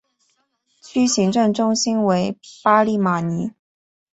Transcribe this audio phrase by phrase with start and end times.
[0.81, 3.51] 区行政中心为巴利马尼。